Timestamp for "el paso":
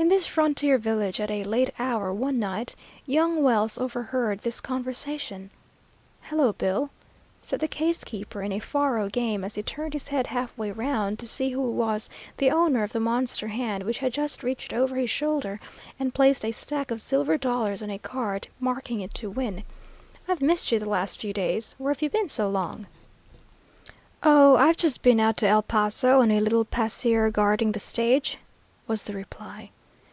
25.46-26.20